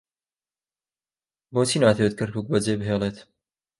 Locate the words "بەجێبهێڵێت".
2.49-3.17